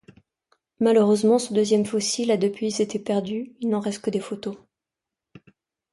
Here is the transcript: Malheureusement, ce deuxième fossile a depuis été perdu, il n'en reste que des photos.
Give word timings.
Malheureusement, 0.79 1.37
ce 1.37 1.53
deuxième 1.53 1.85
fossile 1.85 2.31
a 2.31 2.37
depuis 2.37 2.81
été 2.81 2.97
perdu, 2.97 3.53
il 3.59 3.69
n'en 3.69 3.79
reste 3.79 4.01
que 4.03 4.09
des 4.09 4.19
photos. 4.19 4.57